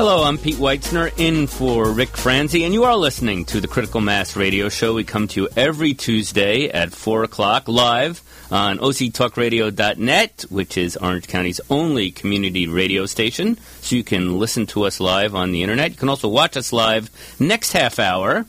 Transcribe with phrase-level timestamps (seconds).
[0.00, 4.00] Hello, I'm Pete Weitzner in for Rick Franzi, and you are listening to the Critical
[4.00, 4.94] Mass Radio Show.
[4.94, 11.28] We come to you every Tuesday at 4 o'clock live on octalkradio.net, which is Orange
[11.28, 13.58] County's only community radio station.
[13.82, 15.90] So you can listen to us live on the internet.
[15.90, 18.46] You can also watch us live next half hour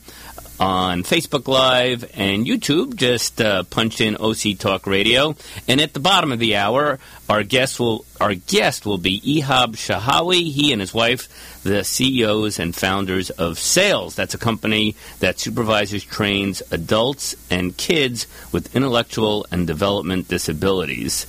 [0.62, 2.96] on Facebook Live and YouTube.
[2.96, 5.36] Just uh, punch in OC Talk Radio.
[5.68, 9.76] And at the bottom of the hour, our guest will our guest will be Ehab
[9.76, 10.52] Shahawi.
[10.52, 14.16] He and his wife, the CEOs and founders of Sales.
[14.16, 21.26] That's a company that supervises, trains adults and kids with intellectual and development disabilities.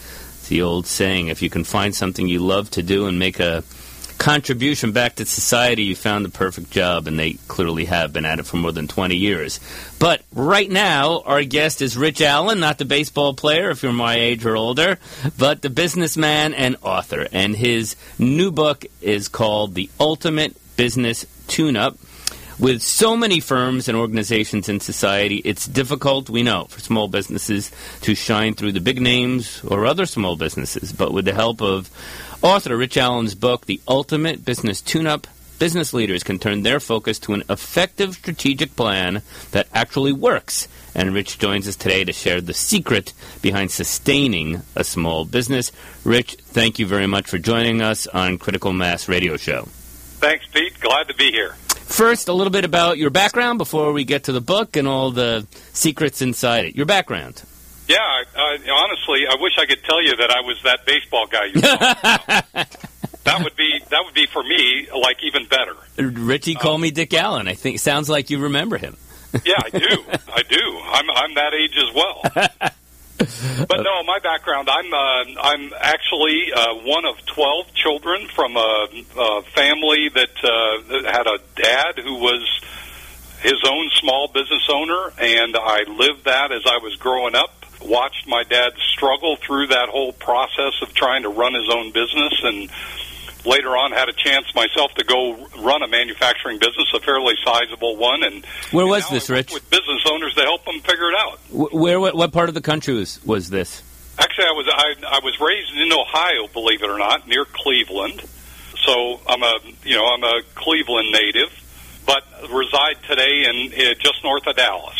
[0.50, 3.64] The old saying: if you can find something you love to do and make a
[4.22, 8.38] contribution back to society, you found the perfect job, and they clearly have been at
[8.38, 9.58] it for more than 20 years.
[9.98, 14.14] But right now, our guest is Rich Allen, not the baseball player, if you're my
[14.14, 15.00] age or older,
[15.36, 17.26] but the businessman and author.
[17.32, 21.98] And his new book is called The Ultimate Business Tune Up.
[22.58, 27.72] With so many firms and organizations in society, it's difficult, we know, for small businesses
[28.02, 30.92] to shine through the big names or other small businesses.
[30.92, 31.90] But with the help of
[32.42, 35.26] Author Rich Allen's book, The Ultimate Business Tune Up,
[35.58, 39.22] business leaders can turn their focus to an effective strategic plan
[39.52, 40.68] that actually works.
[40.94, 45.72] And Rich joins us today to share the secret behind sustaining a small business.
[46.04, 49.68] Rich, thank you very much for joining us on Critical Mass Radio Show.
[50.18, 50.78] Thanks, Pete.
[50.80, 51.54] Glad to be here.
[51.92, 55.10] First, a little bit about your background before we get to the book and all
[55.10, 56.74] the secrets inside it.
[56.74, 57.42] Your background.
[57.86, 61.44] Yeah, I, honestly, I wish I could tell you that I was that baseball guy
[61.44, 61.60] you
[63.24, 65.74] that would be that would be for me like even better.
[65.98, 67.46] Richie, call um, me Dick Allen.
[67.46, 68.96] I think sounds like you remember him.
[69.44, 69.78] yeah, I do.
[70.34, 70.80] I do.
[70.84, 72.70] I'm I'm that age as well.
[73.68, 74.68] but no, my background.
[74.68, 78.86] I'm uh, I'm actually uh, one of twelve children from a,
[79.18, 82.60] a family that, uh, that had a dad who was
[83.40, 87.50] his own small business owner, and I lived that as I was growing up
[87.84, 92.32] watched my dad struggle through that whole process of trying to run his own business
[92.44, 92.70] and
[93.44, 97.96] later on had a chance myself to go run a manufacturing business, a fairly sizable
[97.96, 98.22] one.
[98.22, 99.52] And where and was this, Rich?
[99.52, 101.38] With business owners to help them figure it out.
[101.50, 102.00] Where?
[102.00, 103.82] What, what part of the country was, was this?
[104.18, 108.22] Actually, I was I, I was raised in Ohio, believe it or not, near Cleveland.
[108.84, 111.50] So I'm a you know I'm a Cleveland native,
[112.06, 114.98] but reside today in, in just north of Dallas.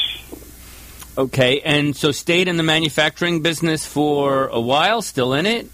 [1.19, 5.69] Okay, and so stayed in the manufacturing business for a while, still in it?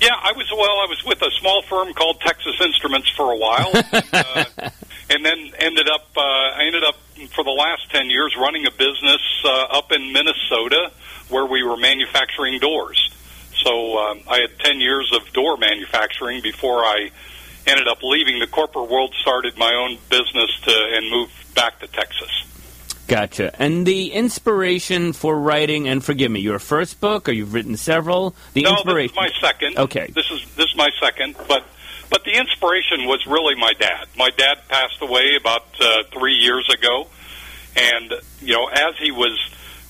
[0.00, 0.50] Yeah, I was.
[0.50, 4.44] Well, I was with a small firm called Texas Instruments for a while, and, uh,
[5.10, 6.08] and then ended up.
[6.16, 6.96] Uh, I ended up
[7.34, 10.90] for the last ten years running a business uh, up in Minnesota
[11.28, 13.12] where we were manufacturing doors.
[13.62, 17.10] So um, I had ten years of door manufacturing before I
[17.66, 21.86] ended up leaving the corporate world, started my own business to, and moved back to
[21.88, 22.30] Texas.
[23.10, 23.50] Gotcha.
[23.60, 28.36] And the inspiration for writing, and forgive me, your first book, or you've written several?
[28.52, 29.16] The no, inspiration.
[29.20, 29.78] this is my second.
[29.78, 30.12] Okay.
[30.14, 31.64] This is this is my second, but
[32.08, 34.06] but the inspiration was really my dad.
[34.16, 37.08] My dad passed away about uh, three years ago,
[37.74, 39.36] and you know, as he was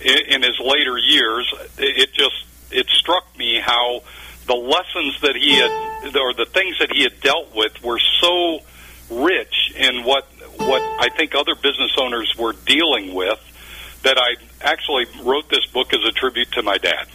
[0.00, 4.02] in, in his later years, it just it struck me how
[4.47, 8.60] the lessons that he had, or the things that he had dealt with, were so
[9.10, 10.26] rich in what
[10.60, 13.38] what I think other business owners were dealing with
[14.03, 17.06] that I actually wrote this book as a tribute to my dad.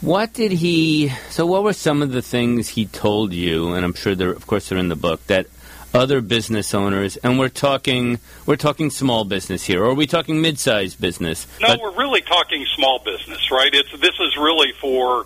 [0.00, 1.10] What did he?
[1.30, 3.72] So, what were some of the things he told you?
[3.72, 5.46] And I'm sure they're, of course, they're in the book that
[5.94, 10.42] other business owners, and we're talking, we're talking small business here, or are we talking
[10.42, 11.46] mid-sized business?
[11.60, 13.70] No, but, we're really talking small business, right?
[13.72, 15.24] It's this is really for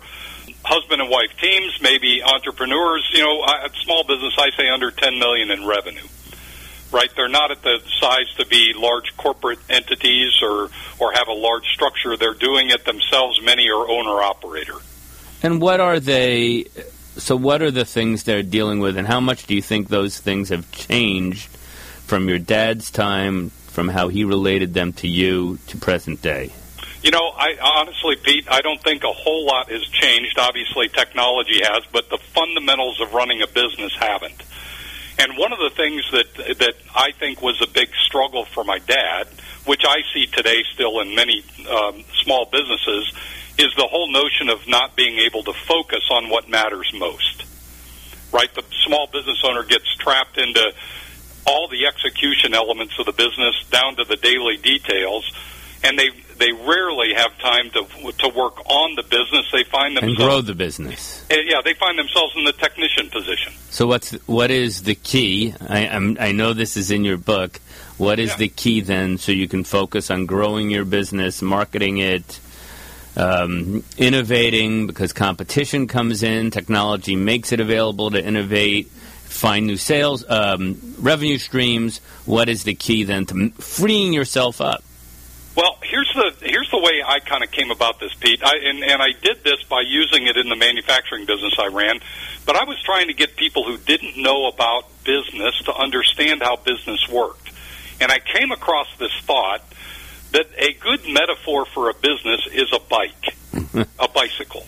[0.63, 3.09] husband and wife teams, maybe entrepreneurs.
[3.13, 3.45] You know,
[3.83, 4.33] small business.
[4.37, 6.07] I say under 10 million in revenue
[6.91, 7.09] right?
[7.15, 11.65] They're not at the size to be large corporate entities or or have a large
[11.67, 12.17] structure.
[12.17, 13.41] They're doing it themselves.
[13.41, 14.75] Many are owner operator.
[15.43, 16.65] And what are they?
[17.17, 20.19] So, what are the things they're dealing with, and how much do you think those
[20.19, 21.47] things have changed
[22.05, 26.51] from your dad's time, from how he related them to you, to present day?
[27.03, 30.37] You know, I honestly, Pete, I don't think a whole lot has changed.
[30.37, 34.43] Obviously, technology has, but the fundamentals of running a business haven't.
[35.21, 38.79] And one of the things that that I think was a big struggle for my
[38.79, 39.27] dad,
[39.67, 43.13] which I see today still in many um, small businesses,
[43.59, 47.45] is the whole notion of not being able to focus on what matters most.
[48.31, 48.53] right?
[48.53, 50.73] The small business owner gets trapped into
[51.45, 55.31] all the execution elements of the business down to the daily details,
[55.83, 56.09] and they
[56.41, 59.45] they rarely have time to to work on the business.
[59.51, 61.23] They find themselves and grow the business.
[61.29, 63.53] Uh, yeah, they find themselves in the technician position.
[63.69, 65.53] So what's what is the key?
[65.69, 67.59] I I'm, i know this is in your book.
[67.97, 68.37] What is yeah.
[68.37, 72.39] the key then, so you can focus on growing your business, marketing it?
[73.13, 78.89] Um, innovating because competition comes in, technology makes it available to innovate
[79.25, 81.99] find new sales, um, revenue streams.
[82.25, 84.83] What is the key then to freeing yourself up?
[85.55, 88.41] Well, here's the here's the way I kind of came about this, Pete.
[88.43, 91.99] I, and, and I did this by using it in the manufacturing business I ran.
[92.45, 96.55] But I was trying to get people who didn't know about business to understand how
[96.55, 97.51] business worked.
[97.99, 99.61] And I came across this thought
[100.31, 103.35] that a good metaphor for a business is a bike,
[103.99, 104.65] a bicycle.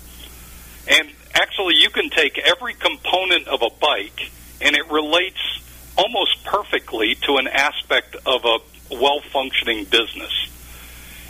[0.88, 4.32] And actually, you can take every component of a bike
[4.62, 5.40] and it relates
[5.98, 8.58] almost perfectly to an aspect of a
[8.96, 10.50] well functioning business.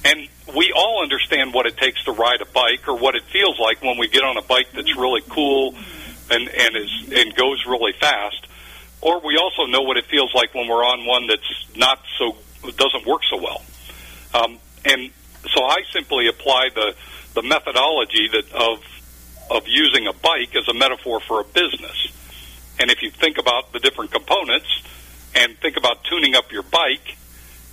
[0.05, 3.59] And we all understand what it takes to ride a bike or what it feels
[3.59, 5.75] like when we get on a bike that's really cool
[6.29, 8.47] and, and is and goes really fast.
[9.01, 12.35] Or we also know what it feels like when we're on one that's not so
[12.71, 13.61] doesn't work so well.
[14.33, 15.11] Um, and
[15.53, 16.95] so I simply apply the
[17.33, 18.83] the methodology that of
[19.51, 22.07] of using a bike as a metaphor for a business.
[22.79, 24.67] And if you think about the different components
[25.35, 27.12] and think about tuning up your bike,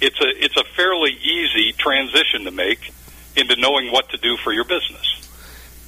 [0.01, 2.93] it's a it's a fairly easy transition to make
[3.37, 5.29] into knowing what to do for your business.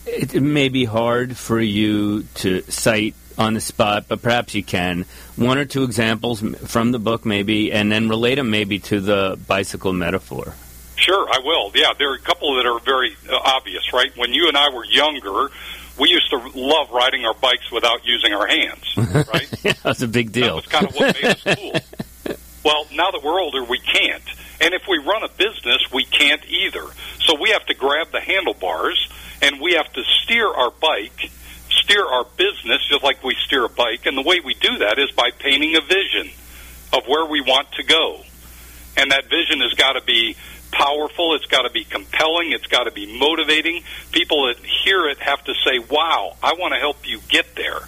[0.06, 5.06] It may be hard for you to cite on the spot, but perhaps you can.
[5.36, 9.38] One or two examples from the book, maybe, and then relate them maybe to the
[9.46, 10.54] bicycle metaphor.
[10.96, 11.70] Sure, I will.
[11.74, 14.16] Yeah, there are a couple that are very uh, obvious, right?
[14.16, 15.50] When you and I were younger,
[15.98, 18.96] we used to love riding our bikes without using our hands,
[19.32, 19.48] right?
[19.64, 20.46] yeah, that's a big deal.
[20.46, 21.72] That was kind of what made us cool.
[22.64, 24.22] Well, now that we're older, we can't.
[24.60, 26.84] And if we run a business, we can't either.
[27.20, 29.08] So we have to grab the handlebars
[29.40, 31.30] and we have to steer our bike,
[31.70, 34.06] steer our business just like we steer a bike.
[34.06, 36.30] And the way we do that is by painting a vision
[36.92, 38.22] of where we want to go.
[38.96, 40.36] And that vision has got to be
[40.70, 41.34] powerful.
[41.34, 42.52] It's got to be compelling.
[42.52, 43.82] It's got to be motivating.
[44.12, 47.80] People that hear it have to say, wow, I want to help you get there.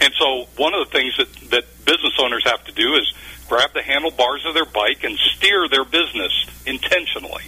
[0.00, 3.12] And so one of the things that, that business owners have to do is
[3.48, 6.32] grab the handlebars of their bike and steer their business
[6.66, 7.44] intentionally.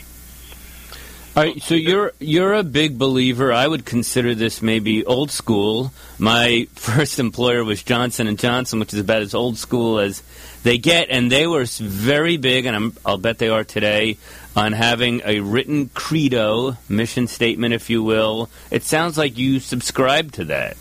[1.37, 3.53] All right, so you're you're a big believer.
[3.53, 5.93] I would consider this maybe old school.
[6.19, 10.25] My first employer was Johnson and Johnson, which is about as old school as
[10.65, 12.77] they get, and they were very big, and
[13.07, 14.19] i will bet they are today,
[14.57, 18.51] on having a written credo, mission statement, if you will.
[18.73, 20.77] It sounds like you subscribe to that.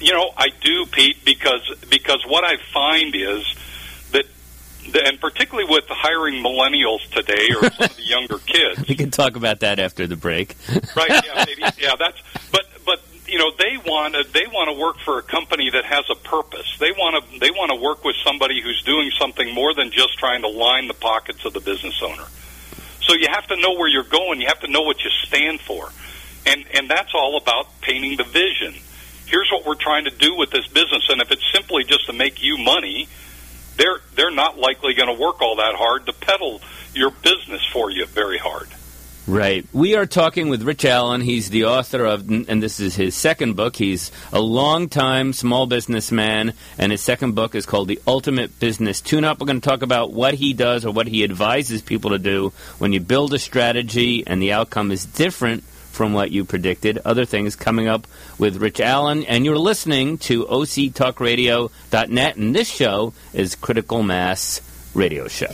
[0.00, 3.44] You know, I do, Pete, because because what I find is
[4.92, 9.36] and particularly with hiring millennials today or some of the younger kids, we can talk
[9.36, 10.54] about that after the break.
[10.96, 11.24] right?
[11.24, 11.62] Yeah, maybe.
[11.78, 12.20] Yeah, that's.
[12.50, 15.84] But but you know they want to they want to work for a company that
[15.84, 16.76] has a purpose.
[16.78, 20.18] They want to they want to work with somebody who's doing something more than just
[20.18, 22.26] trying to line the pockets of the business owner.
[23.02, 24.40] So you have to know where you're going.
[24.40, 25.90] You have to know what you stand for,
[26.46, 28.74] and and that's all about painting the vision.
[29.26, 32.12] Here's what we're trying to do with this business, and if it's simply just to
[32.12, 33.08] make you money,
[33.76, 36.60] they're they're not likely going to work all that hard to peddle
[36.94, 38.68] your business for you very hard.
[39.26, 39.66] Right.
[39.72, 41.22] We are talking with Rich Allen.
[41.22, 43.74] He's the author of, and this is his second book.
[43.74, 49.40] He's a long-time small businessman, and his second book is called The Ultimate Business Tune-Up.
[49.40, 52.52] We're going to talk about what he does or what he advises people to do
[52.76, 55.64] when you build a strategy and the outcome is different
[55.94, 56.98] from what you predicted.
[57.04, 58.06] Other things coming up
[58.38, 64.60] with Rich Allen, and you're listening to OCTalkRadio.net, and this show is Critical Mass
[64.94, 65.52] Radio Show.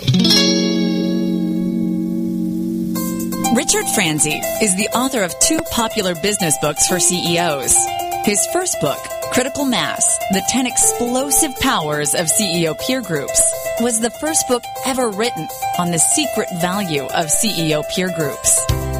[3.54, 7.76] Richard Franzi is the author of two popular business books for CEOs.
[8.24, 8.98] His first book,
[9.32, 13.42] Critical Mass The 10 Explosive Powers of CEO Peer Groups,
[13.80, 18.89] was the first book ever written on the secret value of CEO peer groups.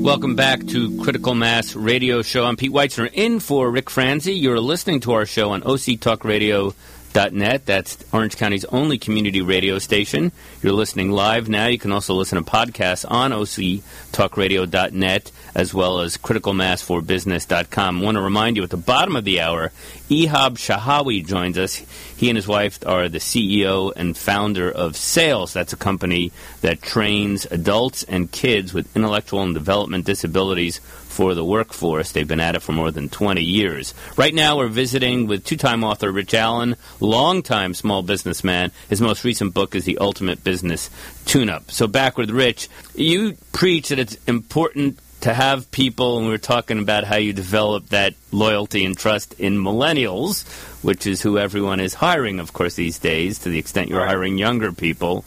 [0.00, 2.46] Welcome back to Critical Mass Radio Show.
[2.46, 4.32] I'm Pete Weitzner in for Rick Franzi.
[4.32, 7.66] You're listening to our show on OCTalkRadio.net.
[7.66, 10.32] That's Orange County's only community radio station.
[10.62, 11.66] You're listening live now.
[11.66, 18.00] You can also listen to podcasts on OCTalkRadio.net as well as criticalmass4business.com.
[18.00, 19.72] I want to remind you at the bottom of the hour,
[20.08, 21.76] Ehab Shahawi joins us.
[22.16, 25.52] He and his wife are the CEO and founder of Sales.
[25.52, 30.80] That's a company that trains adults and kids with intellectual and development disabilities
[31.10, 32.12] for the workforce.
[32.12, 33.94] They've been at it for more than 20 years.
[34.16, 38.72] Right now, we're visiting with two time author Rich Allen, longtime small businessman.
[38.88, 40.88] His most recent book is The Ultimate Business
[41.26, 41.70] Tune Up.
[41.70, 46.38] So, back with Rich, you preach that it's important to have people, and we are
[46.38, 50.48] talking about how you develop that loyalty and trust in millennials,
[50.82, 54.08] which is who everyone is hiring, of course, these days, to the extent you're Right.
[54.08, 55.24] hiring younger people,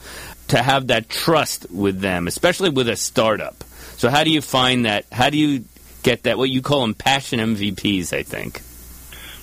[0.48, 3.62] to have that trust with them, especially with a startup.
[3.96, 5.06] So, how do you find that?
[5.12, 5.64] How do you
[6.02, 6.38] get that?
[6.38, 8.60] What you call them passion MVPs, I think.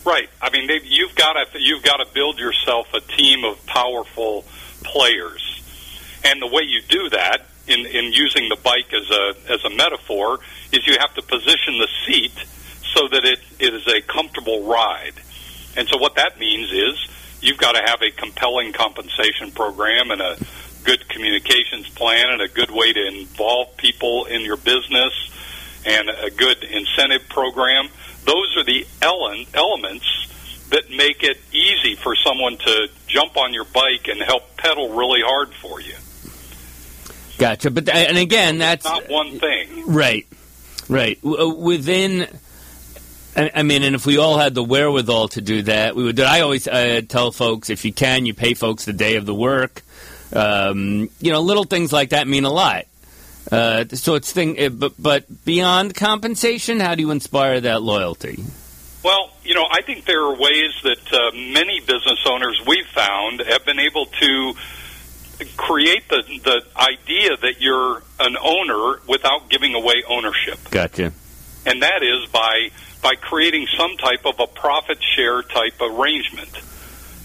[0.06, 0.30] Right.
[0.42, 4.44] I mean, you've got to you've got to build yourself a team of powerful
[4.84, 5.62] players,
[6.26, 9.70] and the way you do that, in in using the bike as a as a
[9.70, 10.40] metaphor,
[10.72, 12.34] is you have to position the seat
[12.96, 15.14] so that it, it is a comfortable ride.
[15.76, 17.08] And so, what that means is
[17.42, 20.38] you've got to have a compelling compensation program and a
[20.84, 25.14] good communications plan and a good way to involve people in your business
[25.86, 27.88] and a good incentive program.
[28.26, 30.28] Those are the ele- elements
[30.70, 35.22] that make it easy for someone to jump on your bike and help pedal really
[35.22, 35.96] hard for you.
[37.42, 37.72] Gotcha.
[37.72, 39.92] But and again, that's Not one thing.
[39.92, 40.28] Right,
[40.88, 41.18] right.
[41.26, 42.28] Uh, Within,
[43.36, 46.20] I I mean, and if we all had the wherewithal to do that, we would.
[46.20, 49.34] I always uh, tell folks, if you can, you pay folks the day of the
[49.34, 49.82] work.
[50.32, 52.86] Um, you know, little things like that mean a lot.
[53.52, 58.44] Uh, so it's thing, uh, but but beyond compensation, how do you inspire that loyalty?
[59.04, 63.40] Well, you know, I think there are ways that uh, many business owners we've found
[63.40, 64.54] have been able to
[65.58, 70.60] create the the idea that you're an owner without giving away ownership.
[70.70, 71.12] Gotcha.
[71.66, 72.70] and that is by
[73.02, 76.50] by creating some type of a profit share type arrangement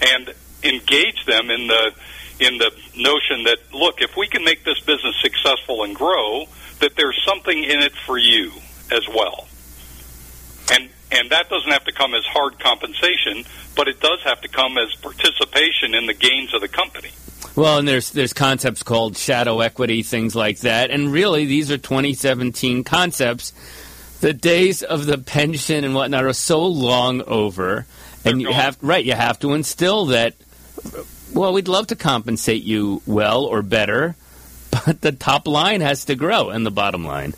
[0.01, 1.93] and engage them in the
[2.39, 6.45] in the notion that look if we can make this business successful and grow
[6.81, 8.53] that there's something in it for you
[8.91, 9.49] as well
[10.73, 13.45] and and that doesn't have to come as hard compensation
[13.75, 17.11] but it does have to come as participation in the gains of the company
[17.57, 21.79] Well, and there's there's concepts called shadow equity, things like that, and really these are
[21.79, 23.55] 2017 concepts.
[24.21, 27.87] The days of the pension and whatnot are so long over,
[28.27, 28.55] and you gone.
[28.57, 29.03] have right.
[29.03, 30.35] You have to instill that.
[31.33, 34.17] Well, we'd love to compensate you well or better,
[34.71, 37.33] but the top line has to grow, and the bottom line.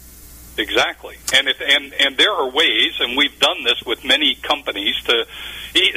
[0.57, 5.01] Exactly, and if and and there are ways, and we've done this with many companies
[5.05, 5.27] to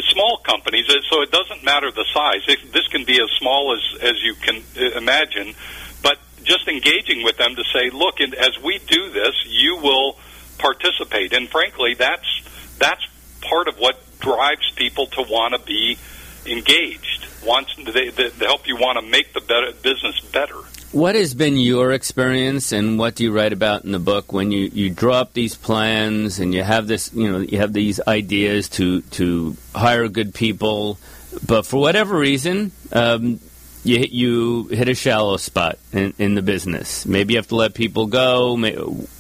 [0.10, 0.90] small companies.
[0.90, 2.46] uh, So it doesn't matter the size.
[2.72, 5.56] This can be as small as as you can uh, imagine,
[6.02, 10.18] but just engaging with them to say, look, and as we do this, you will
[10.58, 11.34] participate.
[11.34, 12.30] And frankly, that's
[12.78, 13.06] that's
[13.42, 15.98] part of what drives people to want to be
[16.46, 17.28] engaged.
[17.44, 20.58] Wants they, they, they help you want to make the better, business better.
[20.92, 24.52] What has been your experience, and what do you write about in the book when
[24.52, 28.02] you, you draw up these plans and you have this, you know, you have these
[28.06, 31.00] ideas to to hire good people,
[31.48, 33.40] but for whatever reason, um,
[33.86, 37.06] you hit- you hit a shallow spot in, in the business.
[37.06, 38.74] Maybe you have to let people go, may,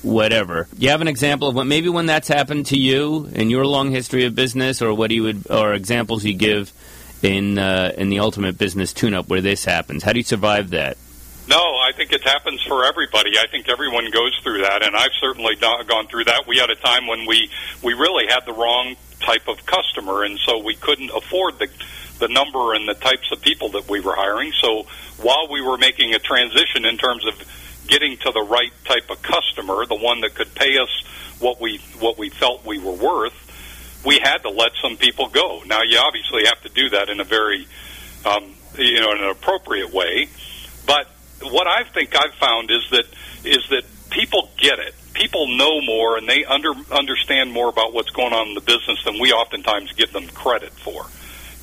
[0.04, 0.68] whatever.
[0.78, 3.92] You have an example of what maybe when that's happened to you in your long
[3.92, 6.74] history of business, or what you would, or examples you give
[7.24, 10.04] in uh, in the ultimate business tune-up where this happens?
[10.04, 10.98] How do you survive that?
[11.48, 13.32] No, I think it happens for everybody.
[13.38, 16.46] I think everyone goes through that, and I've certainly gone through that.
[16.48, 17.50] We had a time when we
[17.82, 21.68] we really had the wrong type of customer, and so we couldn't afford the
[22.20, 24.52] the number and the types of people that we were hiring.
[24.54, 24.86] So
[25.18, 27.34] while we were making a transition in terms of
[27.88, 30.90] getting to the right type of customer, the one that could pay us
[31.40, 33.34] what we what we felt we were worth,
[34.06, 35.64] we had to let some people go.
[35.66, 37.68] Now, you obviously have to do that in a very
[38.26, 40.30] um, you know in an appropriate way,
[40.86, 41.08] but
[41.44, 43.06] what I think I've found is that
[43.44, 44.94] is that people get it.
[45.14, 49.04] People know more and they under understand more about what's going on in the business
[49.04, 51.06] than we oftentimes give them credit for.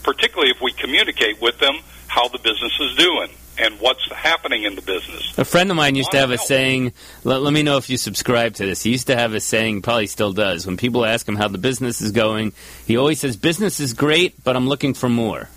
[0.02, 1.76] Particularly if we communicate with them
[2.08, 5.37] how the business is doing and what's happening in the business.
[5.37, 6.92] A friend of mine used to have a saying.
[7.25, 8.82] Let, let me know if you subscribe to this.
[8.82, 10.66] He used to have a saying, probably still does.
[10.66, 12.52] When people ask him how the business is going,
[12.87, 15.49] he always says, "Business is great, but I'm looking for more."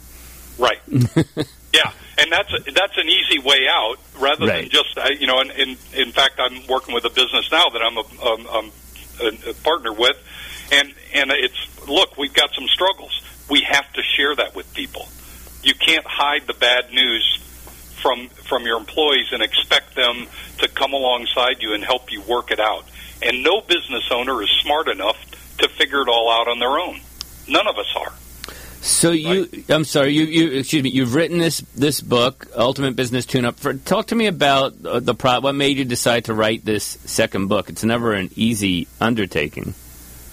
[0.58, 0.80] Right.
[1.74, 1.92] yeah.
[2.22, 4.62] And that's that's an easy way out rather Right.
[4.62, 5.40] than just uh, you know.
[5.40, 8.72] And in in fact, I'm working with a business now that I'm a, um, um,
[9.22, 10.18] a, a partner with,
[10.72, 13.22] and and it's look, we've got some struggles.
[13.50, 15.08] We have to share that with people.
[15.64, 17.40] You can't hide the bad news
[18.02, 20.28] from from your employees and expect them
[20.60, 22.86] to come alongside you and help you work it out.
[23.22, 25.18] And no business owner is smart enough
[25.60, 27.00] to figure it all out on their own.
[27.48, 28.14] None of us are.
[28.82, 33.28] So you, I'm sorry, you, you, excuse me, you've written this this book, Ultimate Business
[33.28, 33.60] Tune-Up.
[33.60, 35.40] For, talk to me about the pro.
[35.40, 37.70] What made you decide to write this second book?
[37.70, 39.76] It's never an easy undertaking.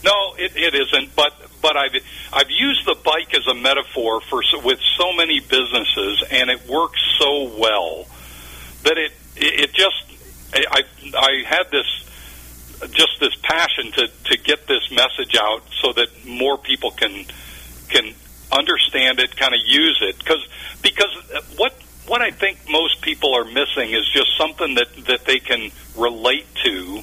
[0.02, 1.14] No, it, it isn't.
[1.14, 1.94] But but I've
[2.32, 7.00] I've used the bike as a metaphor for with so many businesses, and it works
[7.18, 8.06] so well
[8.84, 10.04] that it it, just
[10.54, 10.82] I I
[11.18, 12.04] I had this
[12.92, 17.26] just this passion to to get this message out so that more people can
[17.90, 18.14] can
[18.52, 20.46] understand it, kind of use it, because
[20.82, 21.14] because
[21.56, 21.74] what
[22.06, 26.46] what I think most people are missing is just something that that they can relate
[26.64, 27.02] to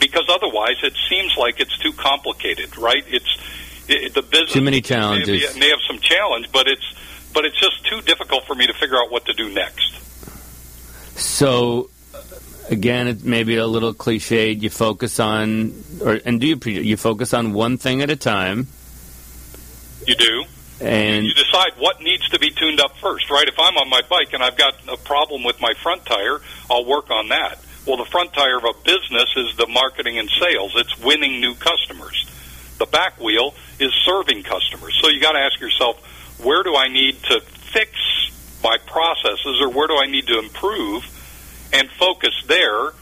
[0.00, 3.04] because otherwise it seems like it's too complicated, right?
[3.06, 3.38] It's
[3.88, 5.52] it, the business Too many challenges.
[5.52, 6.84] be- may have some challenge, but it's
[7.32, 9.92] but it's just too difficult for me to figure out what to do next.
[11.18, 12.18] So, uh,
[12.70, 14.60] again, it may be a little cliched.
[14.62, 18.66] You focus on, or and do you you focus on one thing at a time,
[20.06, 20.44] You do.
[20.84, 23.46] And you decide what needs to be tuned up first, right?
[23.46, 26.84] If I'm on my bike and I've got a problem with my front tire, I'll
[26.84, 27.58] work on that.
[27.86, 30.72] Well, the front tire of a business is the marketing and sales.
[30.76, 32.30] It's winning new customers.
[32.78, 34.98] The back wheel is serving customers.
[35.02, 35.98] So you got to ask yourself,
[36.42, 37.90] where do I need to fix
[38.62, 41.04] my processes or where do I need to improve
[41.72, 42.92] and focus there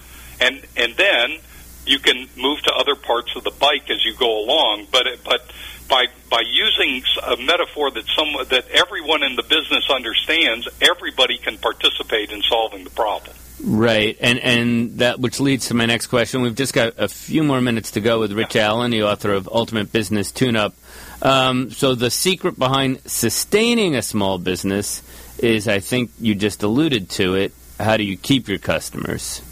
[0.40, 1.38] and and then
[1.86, 5.20] you can move to other parts of the bike as you go along but it,
[5.24, 5.48] but
[5.88, 11.58] by by using a metaphor that some that everyone in the business understands everybody can
[11.58, 16.42] participate in solving the problem right, and and that which leads to my next question.
[16.42, 19.48] We've just got a few more minutes to go with Rich Allen, the author of
[19.48, 20.74] Ultimate Business Tune-Up.
[21.22, 25.02] Um, so the secret behind sustaining a small business
[25.38, 27.52] is, I think you just alluded to it.
[27.78, 29.42] How do you keep your customers?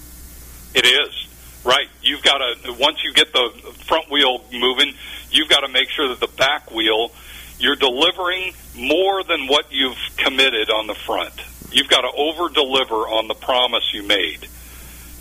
[0.75, 1.29] It is
[1.65, 1.89] right.
[2.03, 3.51] You've got to once you get the
[3.87, 4.95] front wheel moving,
[5.31, 7.13] you've got to make sure that the back wheel
[7.61, 11.35] you're delivering more than what you've committed on the front.
[11.71, 14.49] You've got to over deliver on the promise you made.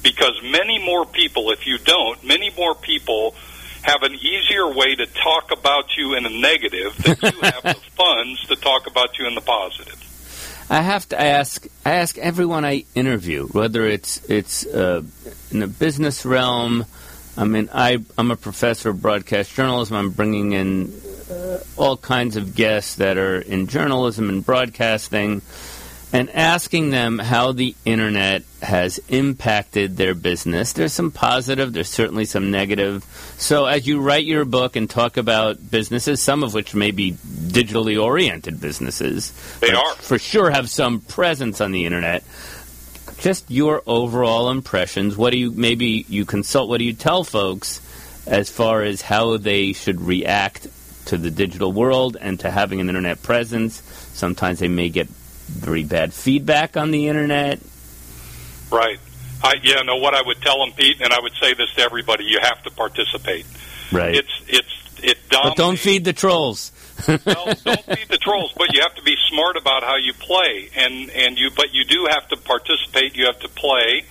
[0.01, 3.35] Because many more people, if you don't, many more people
[3.81, 7.77] have an easier way to talk about you in a negative than you have the
[7.95, 10.05] funds to talk about you in the positive.
[10.69, 11.65] I have to ask.
[11.83, 15.01] I ask everyone I interview, whether it's it's uh,
[15.51, 16.85] in the business realm.
[17.39, 19.95] I mean, I I'm a professor of broadcast journalism.
[19.95, 20.91] I'm bringing in
[21.31, 25.41] uh, all kinds of guests that are in journalism and broadcasting,
[26.11, 30.73] and asking them how the internet has impacted their business.
[30.73, 31.71] There's some positive.
[31.71, 33.05] There's certainly some negative.
[33.37, 37.13] So as you write your book and talk about businesses, some of which may be
[37.13, 39.95] digitally oriented businesses, They are.
[39.95, 42.23] for sure have some presence on the internet.
[43.19, 45.17] Just your overall impressions.
[45.17, 46.69] What do you maybe you consult?
[46.69, 47.81] What do you tell folks
[48.25, 50.67] as far as how they should react
[51.05, 53.81] to the digital world and to having an internet presence?
[54.13, 57.59] Sometimes they may get very bad feedback on the internet.
[58.71, 58.99] Right.
[59.43, 61.81] I, yeah, no, what I would tell them, Pete, and I would say this to
[61.81, 63.45] everybody, you have to participate.
[63.91, 64.15] Right.
[64.15, 66.71] It's, it's, it but don't feed the trolls.
[67.07, 70.69] no, don't feed the trolls, but you have to be smart about how you play,
[70.75, 73.15] and and you, but you do have to participate.
[73.15, 74.03] You have to play,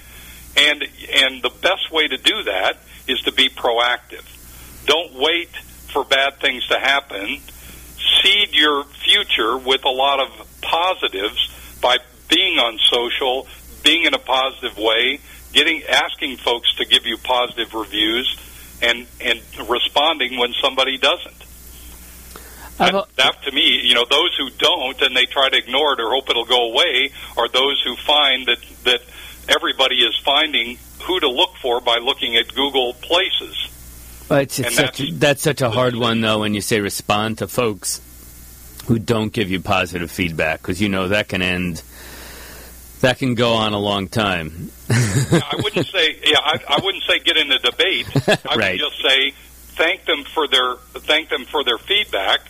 [0.57, 4.25] and and the best way to do that is to be proactive.
[4.87, 5.51] Don't wait
[5.93, 7.41] for bad things to happen.
[8.23, 11.99] Seed your future with a lot of positives by
[12.29, 13.47] being on social,
[13.83, 15.21] being in a positive way,
[15.53, 18.37] getting asking folks to give you positive reviews,
[18.83, 21.35] and and responding when somebody doesn't.
[22.81, 26.01] I've That, to me, you know, those who don't and they try to ignore it
[26.01, 29.01] or hope it'll go away are those who find that that
[29.49, 33.57] everybody is finding who to look for by looking at Google Places.
[34.29, 37.39] But it's, it's such, that's- that's such a hard one, though, when you say respond
[37.39, 38.01] to folks
[38.87, 41.83] who don't give you positive feedback, because you know that can end,
[43.01, 44.71] that can go on a long time.
[44.91, 48.07] I wouldn't say, yeah, I, I wouldn't say get in a debate.
[48.49, 48.73] I Right.
[48.73, 49.33] would just say
[49.77, 52.41] thank them for their thank them for their feedback.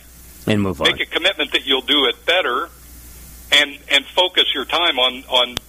[0.47, 0.87] And move on.
[0.91, 2.69] Make a commitment that you'll do it better,
[3.51, 5.59] and and focus your time on on,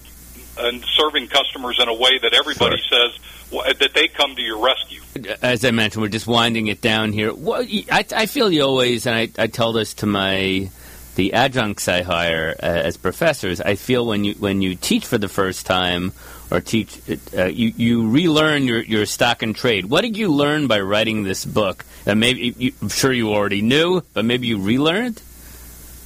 [0.59, 3.17] on serving customers in a way that everybody says
[3.53, 5.01] wh- that they come to your rescue.
[5.43, 7.35] As I mentioned, we're just winding it down here.
[7.35, 10.71] What, I, I feel you always, and I, I tell this to my
[11.15, 15.19] the adjuncts I hire uh, as professors, I feel when you when you teach for
[15.19, 16.13] the first time
[16.51, 16.99] or teach,
[17.37, 19.87] uh, you you relearn your, your stock and trade.
[19.87, 21.85] What did you learn by writing this book?
[22.07, 25.21] Uh, maybe you, I'm sure you already knew, but maybe you relearned.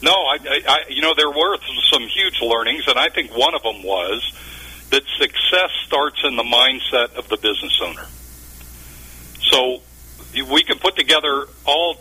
[0.02, 0.38] No, I,
[0.68, 1.56] I, you know there were
[1.92, 4.32] some huge learnings, and I think one of them was
[4.90, 8.06] that success starts in the mindset of the business owner.
[9.40, 9.82] So
[10.52, 11.98] we can put together all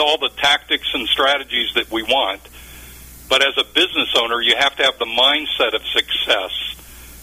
[0.00, 2.40] all the tactics and strategies that we want,
[3.28, 6.50] but as a business owner, you have to have the mindset of success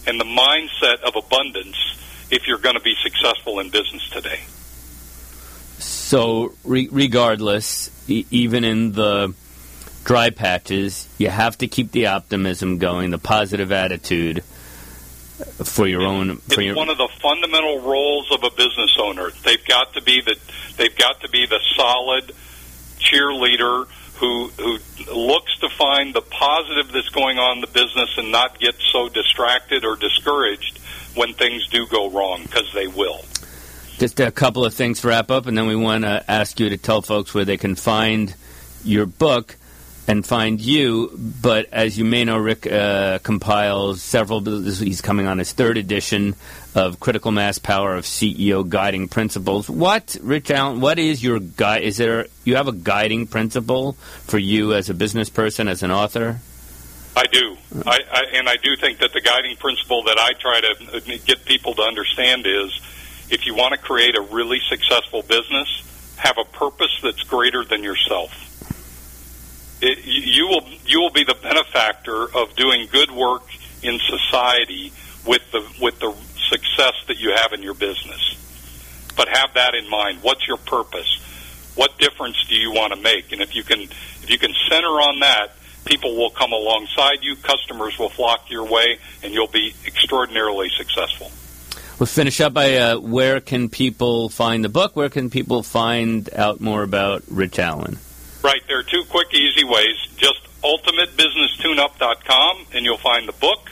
[0.08, 1.78] and the mindset of abundance
[2.32, 4.40] if you're going to be successful in business today.
[5.80, 9.34] So, re- regardless, e- even in the
[10.04, 14.44] dry patches, you have to keep the optimism going, the positive attitude
[15.64, 16.38] for your own.
[16.38, 19.30] For it's your, one of the fundamental roles of a business owner.
[19.44, 20.36] They've got to be the
[20.78, 22.34] they've got to be the solid
[23.00, 23.88] cheerleader
[24.20, 24.78] who who
[25.14, 29.10] looks to find the positive that's going on in the business and not get so
[29.10, 30.78] distracted or discouraged
[31.16, 33.24] when things do go wrong because they will.
[33.98, 36.70] Just a couple of things to wrap up, and then we want to ask you
[36.70, 38.34] to tell folks where they can find
[38.84, 39.56] your book
[40.10, 41.12] and find you.
[41.16, 44.42] But as you may know, Rick uh, compiles several.
[44.42, 46.36] He's coming on his third edition
[46.74, 49.70] of Critical Mass Power of CEO Guiding Principles.
[49.70, 50.82] What, Rich Allen?
[50.82, 51.84] What is your guide?
[51.84, 53.94] Is there you have a guiding principle
[54.26, 56.40] for you as a business person, as an author?
[57.16, 60.62] I do, I, I, and I do think that the guiding principle that I try
[60.62, 62.80] to get people to understand is,
[63.30, 65.84] if you want to create a really successful business,
[66.18, 68.49] have a purpose that's greater than yourself
[69.82, 73.44] it, you will you will be the benefactor of doing good work
[73.82, 74.92] in society
[75.26, 76.14] with the with the
[76.50, 78.36] success that you have in your business.
[79.16, 80.20] But have that in mind.
[80.22, 81.18] What's your purpose?
[81.76, 83.32] What difference do you want to make?
[83.32, 87.36] And if you can if you can center on that, people will come alongside you,
[87.38, 91.32] customers will flock your way, and you'll be extraordinarily successful.
[92.00, 94.96] We'll finish up by uh, where can people find the book?
[94.96, 98.00] Where can people find out more about Rich Allen?
[98.42, 98.62] Right.
[98.68, 99.96] There are two quick, easy ways.
[100.18, 103.70] Just ultimatebusinesstuneup.com, and you'll find the book.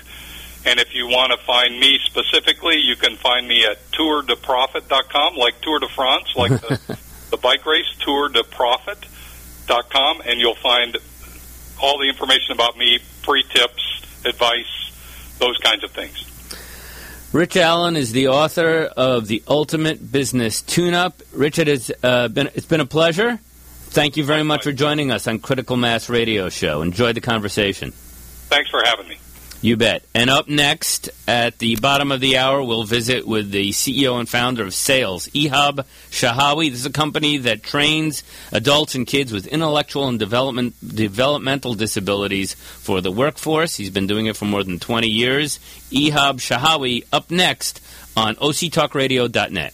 [0.66, 5.62] And if you want to find me specifically, you can find me at tourdeprofit.com, like
[5.62, 7.00] Tour de France, like the,
[7.32, 10.98] the bike race, tourdeprofit.com, and you'll find
[11.82, 14.92] all the information about me, free tips, advice,
[15.40, 16.26] those kinds of things.
[17.32, 21.22] Rich Allen is the author of The Ultimate Business Tune-Up.
[21.34, 23.40] Richard, it's, uh, been, it's been a pleasure.
[23.90, 26.82] Thank you very much for joining us on Critical Mass Radio Show.
[26.82, 27.92] Enjoy the conversation.
[27.92, 29.18] Thanks for having me.
[29.60, 30.06] You bet.
[30.14, 34.30] And up next, at the bottom of the hour, we'll visit with the CEO and
[34.30, 36.70] founder of Sales, Ehab Shahawi.
[36.70, 42.54] This is a company that trains adults and kids with intellectual and development developmental disabilities
[42.54, 43.76] for the workforce.
[43.76, 45.58] He's been doing it for more than 20 years.
[45.92, 47.82] Ehab Shahawi up next
[48.16, 49.74] on octalkradio.net.